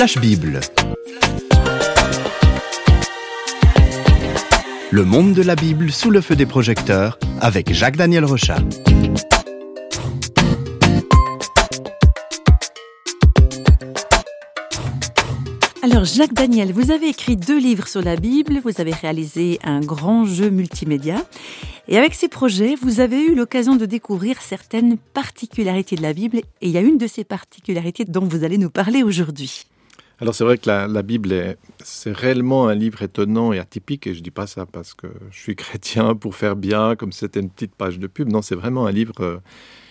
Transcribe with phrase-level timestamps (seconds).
[0.00, 0.60] Flash Bible.
[4.90, 8.60] Le monde de la Bible sous le feu des projecteurs avec Jacques-Daniel Rochat.
[15.82, 19.80] Alors Jacques Daniel, vous avez écrit deux livres sur la Bible, vous avez réalisé un
[19.80, 21.16] grand jeu multimédia
[21.88, 26.38] et avec ces projets, vous avez eu l'occasion de découvrir certaines particularités de la Bible
[26.38, 29.66] et il y a une de ces particularités dont vous allez nous parler aujourd'hui.
[30.20, 34.18] Alors c'est vrai que la, Bible, c'est réellement un livre étonnant et atypique, et je
[34.18, 37.48] ne dis pas ça parce que je suis chrétien pour faire bien, comme c'était une
[37.48, 38.30] petite page de pub.
[38.30, 39.38] Non, c'est vraiment un livre euh,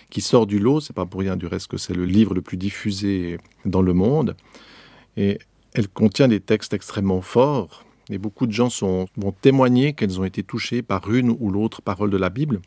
[0.08, 0.80] qui sort du lot.
[0.80, 3.92] C'est pas pour rien du reste que c'est le livre le plus diffusé dans le
[3.92, 4.36] monde.
[5.16, 5.40] Et
[5.74, 10.24] elle contient des textes extrêmement forts, et beaucoup de gens sont, vont témoigner qu'elles ont
[10.24, 12.60] été touchées par une ou l'autre parole de la Bible.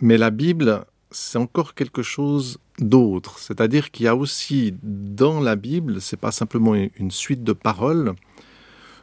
[0.00, 3.38] Mais la Bible, c'est encore quelque chose d'autre.
[3.38, 8.14] C'est-à-dire qu'il y a aussi dans la Bible, c'est pas simplement une suite de paroles,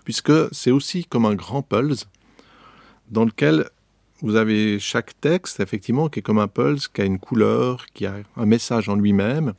[0.04, 2.08] puisque c'est aussi comme un grand pulse
[3.10, 3.70] dans lequel
[4.22, 8.06] vous avez chaque texte, effectivement, qui est comme un pulse, qui a une couleur, qui
[8.06, 9.54] a un message en lui-même,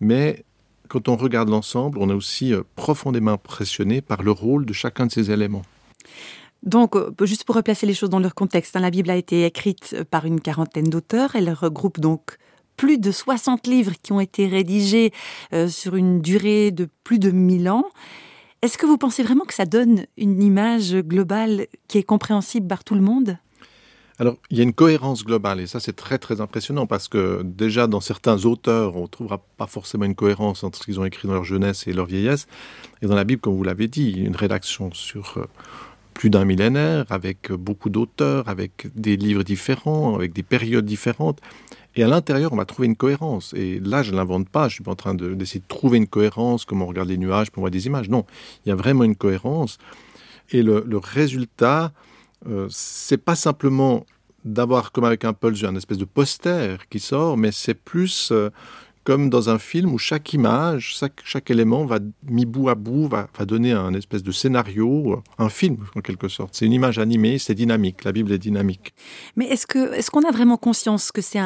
[0.00, 0.44] mais
[0.88, 5.06] quand on regarde l'ensemble, on est aussi euh, profondément impressionné par le rôle de chacun
[5.06, 5.62] de ces éléments.
[6.62, 9.44] Donc, euh, juste pour replacer les choses dans leur contexte, hein, la Bible a été
[9.44, 11.34] écrite euh, par une quarantaine d'auteurs.
[11.34, 12.38] Elle regroupe donc
[12.76, 15.12] plus de 60 livres qui ont été rédigés
[15.68, 17.84] sur une durée de plus de 1000 ans.
[18.62, 22.82] Est-ce que vous pensez vraiment que ça donne une image globale qui est compréhensible par
[22.82, 23.36] tout le monde?
[24.18, 27.42] Alors, il y a une cohérence globale, et ça c'est très très impressionnant, parce que
[27.42, 31.04] déjà dans certains auteurs, on ne trouvera pas forcément une cohérence entre ce qu'ils ont
[31.04, 32.46] écrit dans leur jeunesse et leur vieillesse,
[33.00, 35.46] et dans la Bible, comme vous l'avez dit, une rédaction sur euh,
[36.14, 41.40] plus d'un millénaire, avec beaucoup d'auteurs, avec des livres différents, avec des périodes différentes,
[41.94, 43.52] et à l'intérieur, on va trouver une cohérence.
[43.54, 46.06] Et là, je ne l'invente pas, je suis pas en train d'essayer de, trouver une
[46.06, 48.08] cohérence, comme on regarde les nuages, pour voir des images.
[48.08, 48.24] Non,
[48.64, 49.78] il y a vraiment une cohérence.
[50.50, 51.92] Et le, le résultat,
[52.46, 54.06] euh, c'est pas simplement
[54.44, 58.50] d'avoir comme avec un pulse un espèce de poster qui sort, mais c'est plus euh,
[59.04, 61.98] comme dans un film où chaque image, chaque, élément va
[62.28, 66.54] mis bout à bout, va, donner un espèce de scénario, un film en quelque sorte.
[66.54, 68.04] C'est une image animée, c'est dynamique.
[68.04, 68.94] La Bible est dynamique.
[69.36, 71.40] Mais est-ce qu'on a vraiment conscience que c'est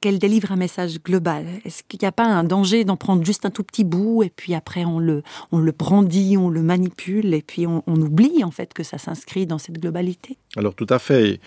[0.00, 1.46] qu'elle délivre un message global?
[1.64, 4.30] Est-ce qu'il n'y a pas un danger d'en prendre juste un tout petit bout et
[4.30, 5.22] puis après on le
[5.52, 9.46] on le brandit, on le manipule et puis on, oublie en fait que ça s'inscrit
[9.46, 10.38] dans cette globalité?
[10.56, 11.40] Alors tout à fait.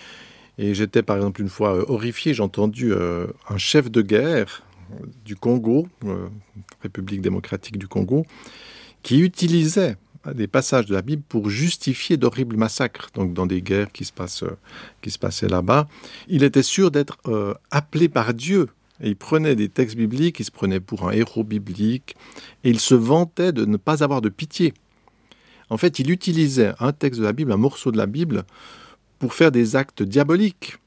[0.58, 4.62] Et, j'étais par exemple une fois euh, horrifié, j'ai entendu euh, un chef de guerre
[5.24, 6.28] du Congo, euh,
[6.82, 8.26] République démocratique du Congo,
[9.02, 9.96] qui utilisait
[10.32, 14.12] des passages de la Bible pour justifier d'horribles massacres, donc dans des guerres qui se,
[14.12, 14.44] passent,
[15.02, 15.86] qui se passaient là-bas.
[16.28, 18.68] Il était sûr d'être euh, appelé par Dieu.
[19.02, 22.16] Il prenait des textes bibliques, il se prenait pour un héros biblique,
[22.62, 24.72] et il se vantait de ne pas avoir de pitié.
[25.68, 28.44] En fait, il utilisait un texte de la Bible, un morceau de la Bible,
[29.18, 30.78] pour faire des actes diaboliques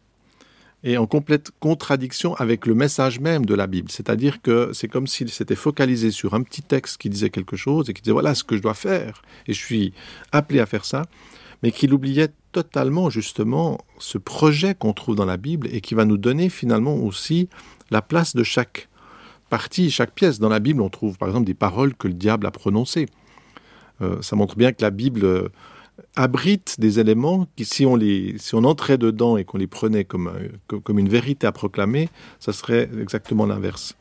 [0.87, 3.91] et en complète contradiction avec le message même de la Bible.
[3.91, 7.89] C'est-à-dire que c'est comme s'il s'était focalisé sur un petit texte qui disait quelque chose
[7.89, 9.93] et qui disait voilà ce que je dois faire et je suis
[10.31, 11.03] appelé à faire ça,
[11.61, 16.05] mais qu'il oubliait totalement justement ce projet qu'on trouve dans la Bible et qui va
[16.05, 17.49] nous donner finalement aussi
[17.91, 18.87] la place de chaque
[19.49, 20.39] partie, chaque pièce.
[20.39, 23.07] Dans la Bible, on trouve par exemple des paroles que le diable a prononcées.
[24.01, 25.49] Euh, ça montre bien que la Bible
[26.15, 30.03] abrite des éléments qui, si on, les, si on entrait dedans et qu'on les prenait
[30.03, 32.09] comme, euh, comme une vérité à proclamer,
[32.39, 33.95] ça serait exactement l'inverse.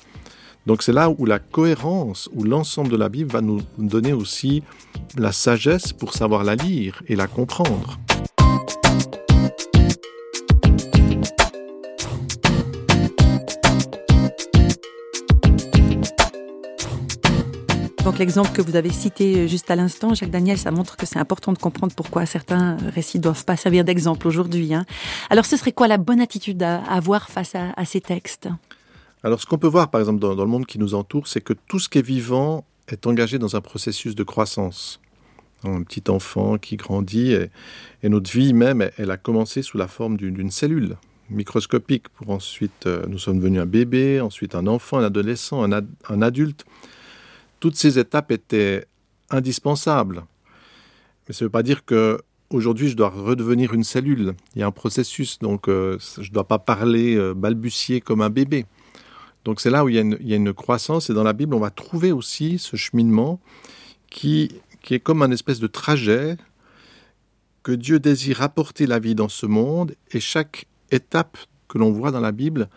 [0.66, 4.62] Donc c'est là où la cohérence, où l'ensemble de la Bible va nous donner aussi
[5.16, 7.98] la sagesse pour savoir la lire et la comprendre.
[18.06, 21.04] Donc l'exemple que vous avez cité euh, juste à l'instant, Jacques Daniel, ça montre que
[21.04, 24.74] c'est important de comprendre pourquoi certains récits ne doivent pas servir d'exemple aujourd'hui.
[24.74, 24.84] Hein.
[25.28, 28.48] Alors ce serait quoi la bonne attitude à avoir face à, ces textes?
[29.24, 31.52] Alors ce qu'on peut voir par exemple dans, le monde qui nous entoure, c'est que
[31.52, 35.00] tout ce qui est vivant est engagé dans un processus de croissance.
[35.64, 40.16] Un petit enfant qui grandit et, notre vie même, elle a commencé sous la forme
[40.16, 40.96] d'une cellule
[41.28, 46.22] microscopique pour ensuite, euh, nous sommes devenus un bébé, ensuite un enfant, un adolescent, un
[46.22, 46.64] adulte
[47.66, 48.86] toutes ces étapes étaient
[49.28, 50.24] indispensables.
[51.26, 54.34] Mais ça ne veut pas dire que aujourd'hui je dois redevenir une cellule.
[54.54, 58.20] Il y a un processus, donc euh, je ne dois pas parler, euh, balbutier comme
[58.20, 58.66] un bébé.
[59.44, 61.70] Donc c'est là où il y, a une, croissance, et dans la Bible, on va
[61.70, 63.40] trouver aussi ce cheminement
[64.10, 66.36] qui, qui est comme un espèce de trajet
[67.64, 71.36] que Dieu désire apporter la vie dans ce monde, et chaque étape
[71.66, 72.68] que l'on voit dans la Bible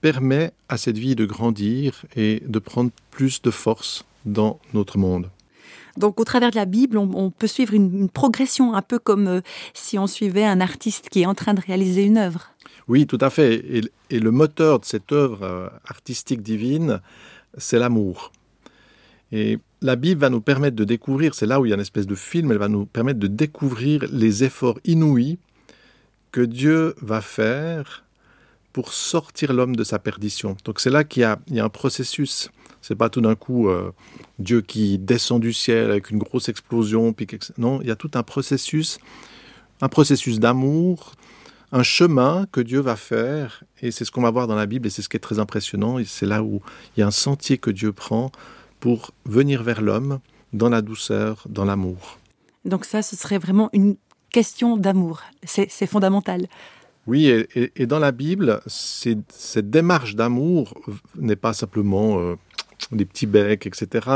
[0.00, 5.30] permet à cette vie de grandir et de prendre plus de force dans notre monde.
[5.96, 9.40] Donc au travers de la Bible, on, peut suivre une, progression, un peu comme euh,
[9.72, 12.50] si on suivait un artiste qui est en train de réaliser une œuvre.
[12.88, 13.82] Oui, tout à fait.
[14.10, 17.00] Et, le moteur de cette œuvre euh, artistique divine,
[17.56, 18.30] c'est l'amour.
[19.32, 21.80] Et la Bible va nous permettre de découvrir, c'est là où il y a une
[21.80, 25.38] espèce de film, elle va nous permettre de découvrir les efforts inouïs
[26.30, 28.04] que Dieu va faire
[28.72, 30.56] pour sortir l'homme de sa perdition.
[30.64, 32.50] Donc c'est là qu'il y, a un processus.
[32.86, 33.90] C'est pas tout d'un coup euh,
[34.38, 37.12] Dieu qui descend du ciel avec une grosse explosion.
[37.12, 37.26] Puis,
[37.58, 38.98] non, il y a tout un processus,
[39.80, 41.14] un processus d'amour,
[41.72, 43.64] un chemin que Dieu va faire.
[43.82, 45.40] Et c'est ce qu'on va voir dans la Bible et c'est ce qui est très
[45.40, 45.98] impressionnant.
[45.98, 46.62] Et c'est là où
[46.96, 48.30] il y a un sentier que Dieu prend
[48.78, 50.20] pour venir vers l'homme
[50.52, 52.18] dans la douceur, dans l'amour.
[52.64, 53.96] Donc ça, ce serait vraiment une
[54.30, 55.22] question d'amour.
[55.44, 56.46] C'est fondamental.
[57.08, 60.74] Oui, et, dans la Bible, cette démarche d'amour
[61.16, 62.36] n'est pas simplement euh,
[62.92, 64.06] des petits becs, etc.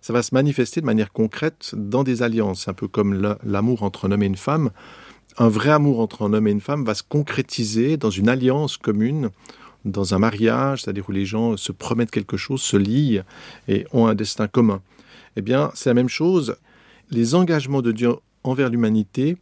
[0.00, 4.06] Ça va se manifester de manière concrète dans des alliances, un peu comme l'amour entre
[4.06, 4.70] un homme et une femme.
[5.36, 8.76] Un vrai amour entre un homme et une femme va se concrétiser dans une alliance
[8.76, 9.30] commune,
[9.84, 13.20] dans un mariage, c'est-à-dire où les gens se promettent quelque chose, se lient
[13.68, 14.82] et ont un destin commun.
[15.36, 16.56] Eh bien, c'est la même chose.
[17.10, 18.10] Les engagements de Dieu
[18.42, 19.36] envers l'humanité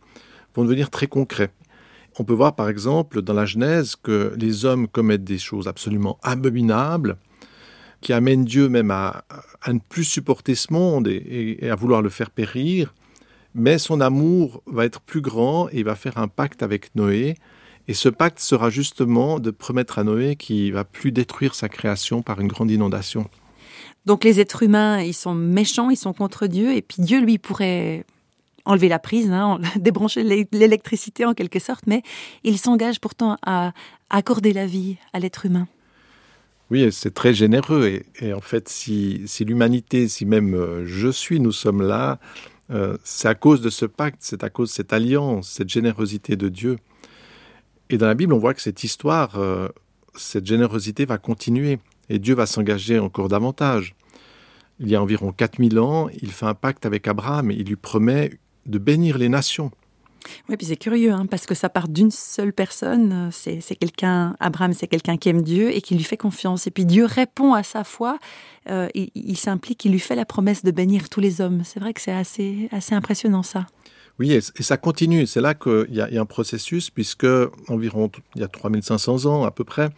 [0.54, 1.50] vont devenir très concrets.
[2.18, 6.18] On peut voir par exemple dans la Genèse que les hommes commettent des choses absolument
[6.22, 7.16] abominables,
[8.00, 9.24] qui amènent Dieu même à,
[9.68, 12.94] ne plus supporter ce monde et, à vouloir le faire périr.
[13.54, 17.36] Mais son amour va être plus grand et il va faire un pacte avec Noé.
[17.88, 22.22] Et ce pacte sera justement de promettre à Noé qu'il va plus détruire sa création
[22.22, 23.28] par une grande inondation.
[24.04, 27.38] Donc les êtres humains, ils sont méchants, ils sont contre Dieu, et puis Dieu, lui,
[27.38, 28.04] pourrait
[28.64, 30.22] enlever la prise, hein, débrancher
[30.52, 32.02] l'électricité en quelque sorte, mais
[32.44, 33.72] il s'engage pourtant à
[34.10, 35.66] accorder la vie à l'être humain.
[36.70, 38.02] Oui, c'est très généreux.
[38.20, 42.18] Et, en fait, si, l'humanité, si même euh, je suis, nous sommes là,
[42.70, 46.34] euh, c'est à cause de ce pacte, c'est à cause de cette alliance, cette générosité
[46.34, 46.78] de Dieu.
[47.88, 49.68] Et dans la Bible, on voit que cette histoire, euh,
[50.16, 51.78] cette générosité va continuer.
[52.08, 53.94] Et Dieu va s'engager encore davantage.
[54.80, 57.76] Il y a environ 4000 ans, il fait un pacte avec Abraham et il lui
[57.76, 59.70] promet de bénir les nations.
[60.48, 63.30] Oui, puis c'est curieux, hein, parce que ça part d'une seule personne.
[63.32, 66.66] C'est, quelqu'un, Abraham, c'est quelqu'un qui aime Dieu et qui lui fait confiance.
[66.66, 68.18] Et puis Dieu répond à sa foi.
[68.68, 71.62] Euh, il, s'implique, il lui fait la promesse de bénir tous les hommes.
[71.64, 73.66] C'est vrai que c'est assez, assez impressionnant ça.
[74.18, 75.26] Oui, et, ça continue.
[75.26, 77.26] C'est là qu'il y, a un processus, puisque
[77.68, 79.90] environ il y a 3500 ans à peu près,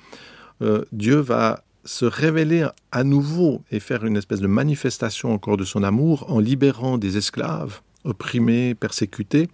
[0.62, 5.64] euh, Dieu va se révéler à nouveau et faire une espèce de manifestation encore de
[5.64, 9.48] son amour en libérant des esclaves opprimé, persécuté,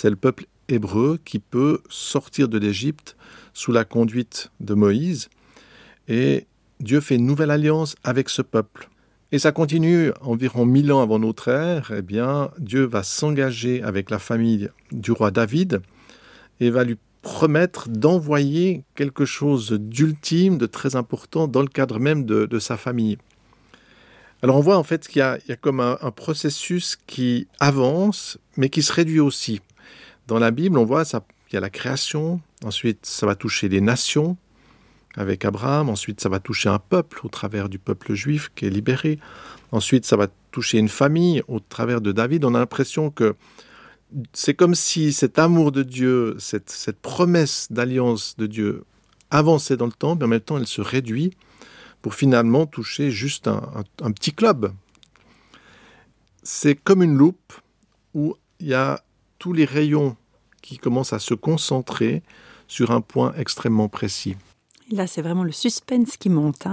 [0.00, 3.16] c'est le peuple hébreu qui peut sortir de l'Égypte
[3.52, 5.28] sous la conduite de Moïse.
[6.06, 6.46] Et
[6.78, 8.90] Dieu fait une nouvelle alliance avec ce peuple.
[9.32, 11.92] Et ça continue environ mille ans avant notre ère.
[11.96, 15.82] Eh bien, Dieu va s'engager avec la famille du roi David
[16.60, 22.24] et va lui promettre d'envoyer quelque chose d'ultime, de très important dans le cadre même
[22.24, 23.18] de sa famille.
[24.42, 28.82] Alors on voit en fait qu'il y, a comme un, processus qui avance, mais qui
[28.82, 29.60] se réduit aussi.
[30.28, 31.20] Dans la Bible, on voit qu'il
[31.54, 34.36] y a la création, ensuite ça va toucher les nations
[35.16, 38.70] avec Abraham, ensuite ça va toucher un peuple au travers du peuple juif qui est
[38.70, 39.18] libéré,
[39.72, 42.44] ensuite ça va toucher une famille au travers de David.
[42.44, 43.36] On a l'impression que
[44.34, 48.84] c'est comme si cet amour de Dieu, cette, promesse d'alliance de Dieu
[49.30, 51.38] avançait dans le temps, mais en même temps elle se réduit
[52.02, 54.74] pour finalement toucher juste un, petit club.
[56.42, 57.54] C'est comme une loupe
[58.12, 59.02] où il y a
[59.38, 60.16] tous les rayons
[60.62, 62.22] qui commencent à se concentrer
[62.66, 64.36] sur un point extrêmement précis.
[64.90, 66.66] Là, c'est vraiment le suspense qui monte.
[66.66, 66.72] Hein.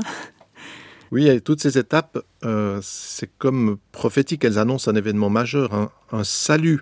[1.12, 6.24] oui, et toutes ces étapes, euh, c'est comme prophétique, elles annoncent un événement majeur, un
[6.24, 6.82] salut.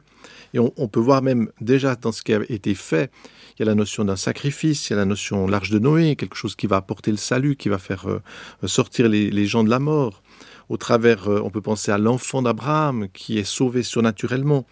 [0.53, 3.11] Et on, peut voir même déjà dans ce qui a été fait,
[3.57, 6.15] il y a la notion d'un sacrifice, il y a la notion l'arche de Noé,
[6.15, 8.21] quelque chose qui va apporter le salut, qui va faire euh,
[8.67, 10.21] sortir les, gens de la mort.
[10.69, 14.67] Au travers, euh, on peut penser à l'enfant d'Abraham qui est sauvé surnaturellement,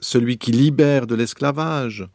[0.00, 2.08] celui qui libère de l'esclavage.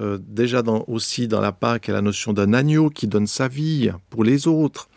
[0.00, 3.26] Euh, déjà aussi dans la Pâque, il y a la notion d'un agneau qui donne
[3.26, 4.88] sa vie pour les autres.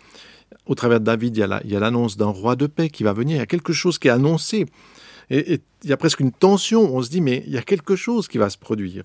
[0.66, 3.36] Au travers de David, il y a l'annonce d'un roi de paix qui va venir.
[3.36, 4.66] Il y a quelque chose qui est annoncé.
[5.30, 6.96] et il y a presque une tension.
[6.96, 9.04] On se dit, mais il y a quelque chose qui va se produire.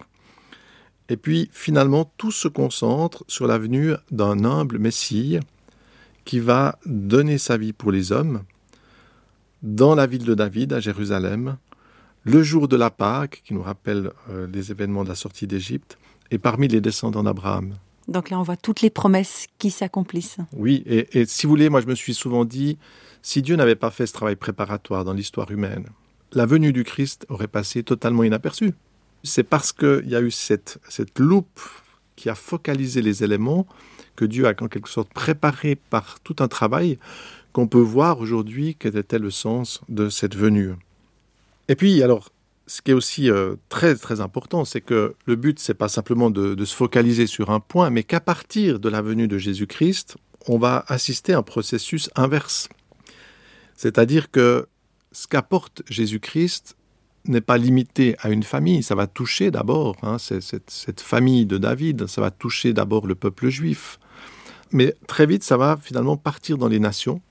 [1.09, 5.38] Et puis finalement, tout se concentre sur la venue d'un humble Messie
[6.25, 8.45] qui va donner sa vie pour les hommes
[9.62, 11.57] dans la ville de David, à Jérusalem,
[12.25, 15.99] le jour de la Pâque, qui nous rappelle euh, les événements de la sortie d'Égypte,
[16.31, 17.75] et parmi les descendants d'Abraham.
[18.09, 20.38] Donc là, on voit toutes les promesses qui s'accomplissent.
[20.52, 22.79] Oui, et, et, si vous voulez, moi je me suis souvent dit,
[23.23, 25.87] si Dieu n'avait pas fait ce travail préparatoire dans l'histoire humaine,
[26.33, 28.73] la venue du Christ aurait passé totalement inaperçue.
[29.23, 31.61] C'est parce qu'il y a eu cette, cette loupe
[32.17, 33.67] qui a focalisé les éléments
[34.17, 36.99] que Dieu a en quelque sorte préparé par tout un travail
[37.52, 40.75] qu'on peut voir aujourd'hui quel était le sens de cette venue.
[41.73, 42.29] Et puis, alors,
[42.67, 46.29] ce qui est aussi euh, très très important, c'est que le but, c'est pas simplement
[46.29, 50.59] de, se focaliser sur un point, mais qu'à partir de la venue de Jésus-Christ, on
[50.59, 52.69] va assister à un processus inverse.
[53.75, 54.67] C'est-à-dire que
[55.12, 56.76] ce qu'apporte Jésus-Christ
[57.25, 62.07] n'est pas limité à une famille, ça va toucher d'abord hein, cette famille de David,
[62.07, 63.99] ça va toucher d'abord le peuple juif.
[64.73, 67.23] Mais très vite, ça va finalement partir dans les nations.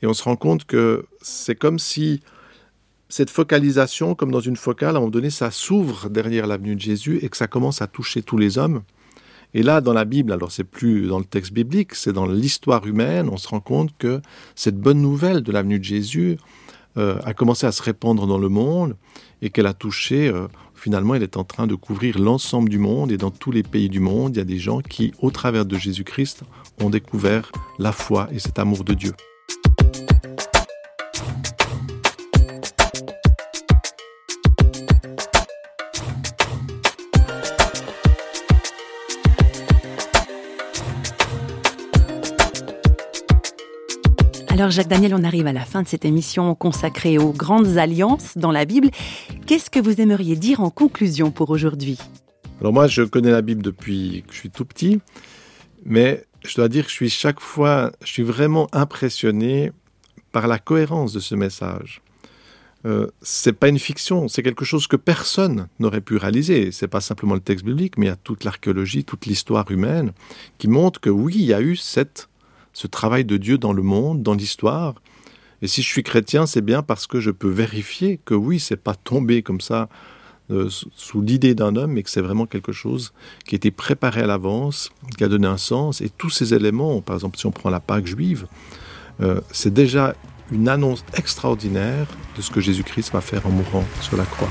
[0.00, 2.22] Et on se rend compte que c'est comme si
[3.10, 6.80] cette focalisation, comme dans une focale, à un moment donné, ça s'ouvre derrière l'avenue de
[6.80, 8.82] Jésus et que ça commence à toucher tous les hommes.
[9.52, 12.86] Et là, dans la Bible, alors c'est plus dans le texte biblique, c'est dans l'histoire
[12.86, 14.20] humaine, on se rend compte que
[14.54, 16.38] cette bonne nouvelle de l'avenue de Jésus
[16.96, 18.96] euh, a commencé à se répandre dans le monde
[19.42, 23.10] et qu'elle a touché, euh, finalement, elle est en train de couvrir l'ensemble du monde
[23.10, 25.66] et dans tous les pays du monde, il y a des gens qui, au travers
[25.66, 26.44] de Jésus-Christ,
[26.80, 27.50] ont découvert
[27.80, 29.12] la foi et cet amour de Dieu.
[44.60, 48.36] Alors Jacques Daniel, on arrive à la fin de cette émission consacrée aux grandes alliances
[48.36, 48.90] dans la Bible.
[49.46, 51.96] Qu'est-ce que vous aimeriez dire en conclusion pour aujourd'hui?
[52.60, 55.00] Alors moi, je connais la Bible depuis que je suis tout petit,
[55.86, 59.72] mais je dois dire que je suis chaque fois, je suis vraiment impressionné
[60.30, 62.02] par la cohérence de ce message.
[62.84, 66.70] Euh, c'est pas une fiction, c'est quelque chose que personne n'aurait pu réaliser.
[66.70, 70.12] C'est pas simplement le texte biblique, mais il y a toute l'archéologie, toute l'histoire humaine
[70.58, 72.28] qui montre que oui, il y a eu cette
[72.72, 74.94] ce travail de Dieu dans le monde, dans l'histoire.
[75.62, 78.76] Et si je suis chrétien, c'est bien parce que je peux vérifier que oui, c'est
[78.76, 79.88] pas tombé comme ça
[80.50, 83.12] euh, sous l'idée d'un homme, mais que c'est vraiment quelque chose
[83.46, 86.00] qui a été préparé à l'avance, qui a donné un sens.
[86.00, 88.46] Et tous ces éléments, par exemple, si on prend la Pâque juive,
[89.20, 90.14] euh, c'est déjà
[90.50, 94.48] une annonce extraordinaire de ce que Jésus-Christ va faire en mourant sur la croix.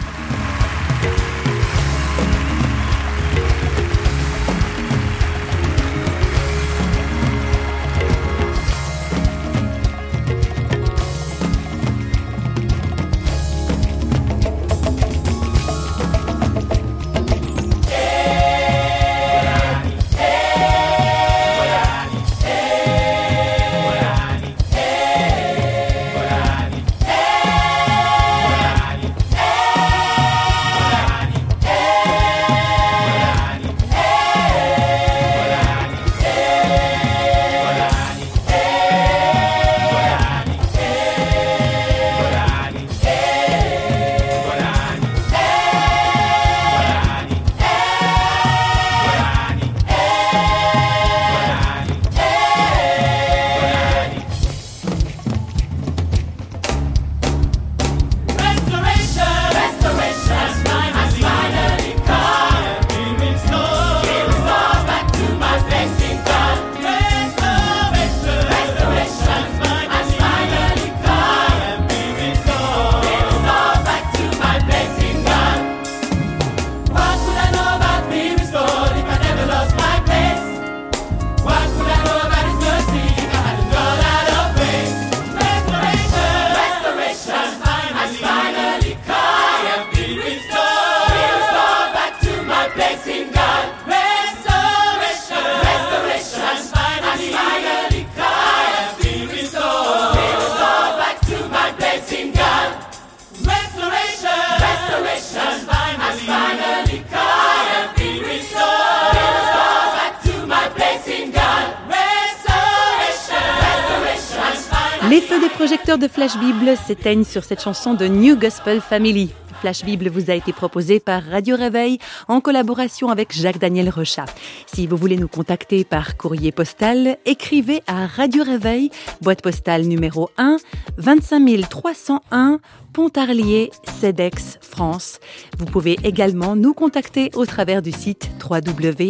[115.89, 119.31] Projecteurs de Flash Bible s'éteignent sur cette chanson de New Gospel Family.
[119.60, 124.25] Flash Bible vous a été proposé par Radio Réveil en collaboration avec Jacques-Daniel Rochat.
[124.67, 128.91] Si vous voulez nous contacter par courrier postal, écrivez à Radio Réveil,
[129.22, 130.58] boîte postale numéro 1,
[130.98, 132.60] 25 301,
[132.93, 135.19] Pontarlier, CEDEX, France.
[135.58, 139.10] Vous pouvez également nous contacter au travers du site www.parole.ch.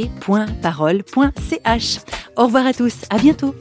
[2.38, 3.54] Au revoir à tous, à bientôt.